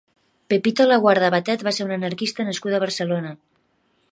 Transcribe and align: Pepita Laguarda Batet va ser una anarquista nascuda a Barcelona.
Pepita 0.53 0.87
Laguarda 0.91 1.29
Batet 1.35 1.65
va 1.67 1.73
ser 1.79 1.87
una 1.89 1.99
anarquista 2.01 2.47
nascuda 2.49 2.79
a 2.81 2.85
Barcelona. 2.85 3.35